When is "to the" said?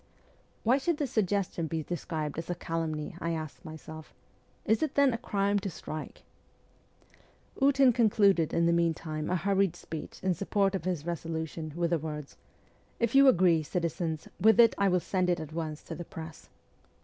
15.83-16.03